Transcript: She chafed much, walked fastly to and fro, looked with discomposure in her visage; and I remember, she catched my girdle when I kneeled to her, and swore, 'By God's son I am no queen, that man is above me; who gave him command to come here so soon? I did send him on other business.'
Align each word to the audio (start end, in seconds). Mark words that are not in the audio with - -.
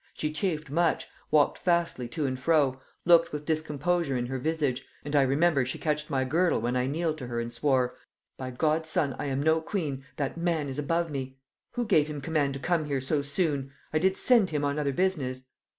She 0.15 0.31
chafed 0.31 0.71
much, 0.71 1.05
walked 1.29 1.59
fastly 1.59 2.07
to 2.07 2.25
and 2.25 2.39
fro, 2.39 2.81
looked 3.05 3.31
with 3.31 3.45
discomposure 3.45 4.17
in 4.17 4.25
her 4.25 4.39
visage; 4.39 4.83
and 5.05 5.15
I 5.15 5.21
remember, 5.21 5.63
she 5.63 5.77
catched 5.77 6.09
my 6.09 6.23
girdle 6.23 6.59
when 6.59 6.75
I 6.75 6.87
kneeled 6.87 7.19
to 7.19 7.27
her, 7.27 7.39
and 7.39 7.53
swore, 7.53 7.95
'By 8.35 8.49
God's 8.49 8.89
son 8.89 9.15
I 9.19 9.25
am 9.25 9.43
no 9.43 9.61
queen, 9.61 10.03
that 10.15 10.37
man 10.37 10.69
is 10.69 10.79
above 10.79 11.11
me; 11.11 11.37
who 11.73 11.85
gave 11.85 12.07
him 12.07 12.19
command 12.19 12.55
to 12.55 12.59
come 12.59 12.85
here 12.85 12.99
so 12.99 13.21
soon? 13.21 13.73
I 13.93 13.99
did 13.99 14.17
send 14.17 14.49
him 14.49 14.65
on 14.65 14.79
other 14.79 14.91
business.' 14.91 15.43